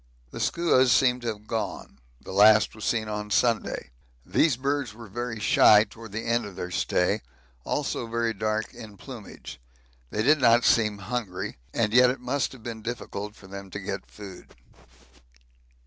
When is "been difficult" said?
12.63-13.35